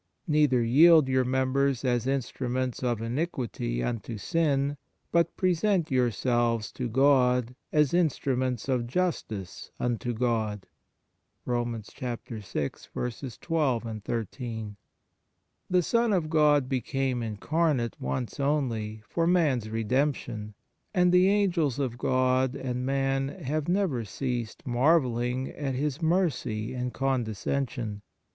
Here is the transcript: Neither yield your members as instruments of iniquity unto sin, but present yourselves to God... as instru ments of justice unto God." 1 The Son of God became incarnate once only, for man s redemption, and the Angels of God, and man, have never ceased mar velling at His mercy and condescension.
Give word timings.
Neither 0.25 0.63
yield 0.63 1.07
your 1.07 1.23
members 1.23 1.85
as 1.85 2.07
instruments 2.07 2.81
of 2.81 3.03
iniquity 3.03 3.83
unto 3.83 4.17
sin, 4.17 4.77
but 5.11 5.37
present 5.37 5.91
yourselves 5.91 6.71
to 6.71 6.89
God... 6.89 7.55
as 7.71 7.91
instru 7.91 8.35
ments 8.35 8.67
of 8.67 8.87
justice 8.87 9.69
unto 9.79 10.11
God." 10.13 10.65
1 11.43 11.83
The 11.93 12.39
Son 15.81 16.13
of 16.13 16.29
God 16.31 16.67
became 16.67 17.21
incarnate 17.23 17.95
once 18.01 18.39
only, 18.39 19.01
for 19.07 19.27
man 19.27 19.57
s 19.59 19.67
redemption, 19.67 20.55
and 20.95 21.11
the 21.11 21.29
Angels 21.29 21.77
of 21.77 21.97
God, 21.99 22.55
and 22.55 22.83
man, 22.87 23.27
have 23.27 23.67
never 23.67 24.03
ceased 24.03 24.65
mar 24.65 24.99
velling 24.99 25.53
at 25.55 25.75
His 25.75 26.01
mercy 26.01 26.73
and 26.73 26.91
condescension. 26.91 28.01